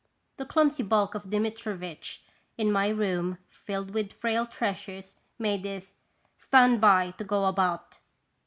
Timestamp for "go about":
7.23-7.99